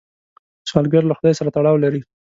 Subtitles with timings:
[0.69, 2.01] سوالګر له خدای سره تړاو لري